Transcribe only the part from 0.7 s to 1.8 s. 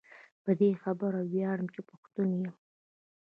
خبره وياړم